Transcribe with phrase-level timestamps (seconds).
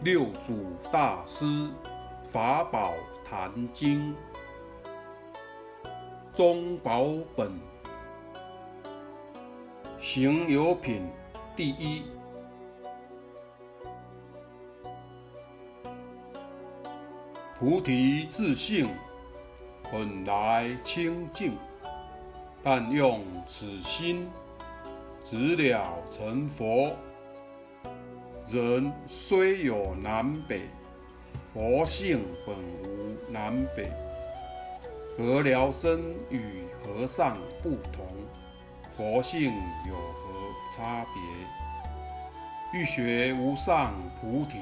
[0.00, 1.44] 六祖大师
[2.30, 2.94] 法宝
[3.28, 4.14] 坛经
[6.32, 7.06] 中宝
[7.36, 7.50] 本
[9.98, 11.02] 行有品
[11.56, 12.04] 第一。
[17.58, 18.88] 菩提自性
[19.90, 21.58] 本来清净，
[22.62, 24.30] 但用此心，
[25.24, 26.94] 直了成佛。
[28.50, 30.62] 人虽有南北，
[31.52, 33.92] 佛性本无南北。
[35.18, 38.06] 何聊生与和尚不同？
[38.96, 39.52] 佛性
[39.86, 40.32] 有何
[40.74, 42.80] 差别？
[42.80, 44.56] 欲学无上菩提，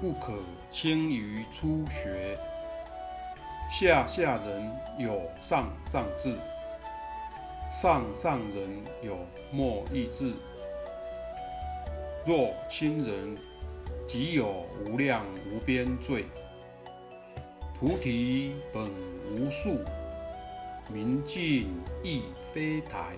[0.00, 0.32] 不可
[0.72, 2.36] 轻于初学。
[3.70, 6.36] 下下人有上上智，
[7.70, 9.16] 上上人有
[9.52, 10.34] 莫意智。
[12.26, 13.34] 若亲人，
[14.06, 16.26] 即有无量无边罪。
[17.78, 18.90] 菩提本
[19.32, 19.82] 无树，
[20.92, 23.16] 明镜亦非台。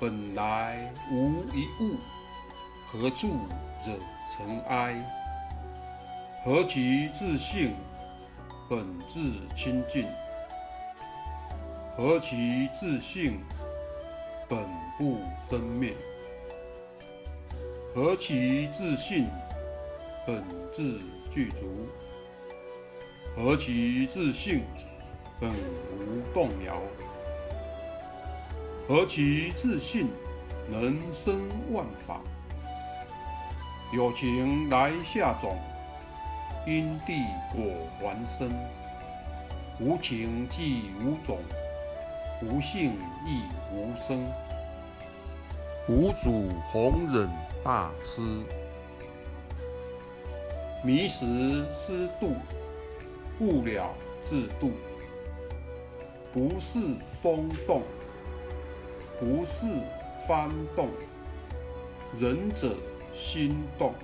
[0.00, 1.98] 本来无一物，
[2.90, 3.36] 何处
[3.86, 3.98] 惹
[4.34, 4.94] 尘埃？
[6.42, 7.74] 何其自性，
[8.68, 9.20] 本自
[9.54, 10.06] 清净。
[11.96, 13.40] 何其自性，
[14.48, 14.58] 本
[14.98, 15.94] 不生灭。
[17.94, 19.28] 何其自信，
[20.26, 20.42] 本
[20.72, 20.98] 自
[21.32, 21.60] 具足；
[23.36, 24.64] 何其自信，
[25.38, 26.74] 本无动摇；
[28.88, 30.08] 何其自信，
[30.68, 32.20] 能生万法。
[33.92, 35.56] 有情来下种，
[36.66, 37.62] 因地果
[38.00, 38.48] 还生；
[39.78, 41.38] 无情即无种，
[42.42, 43.42] 无性亦
[43.72, 44.26] 无生。
[45.88, 47.28] 五祖弘忍。
[47.62, 48.20] 大师，
[50.82, 52.34] 迷时思度，
[53.40, 54.72] 悟了自度。
[56.30, 56.78] 不是
[57.22, 57.80] 风动，
[59.18, 59.66] 不是
[60.28, 60.90] 幡动，
[62.20, 62.74] 仁者
[63.14, 63.94] 心动。